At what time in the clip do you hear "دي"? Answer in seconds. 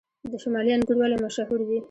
1.67-1.77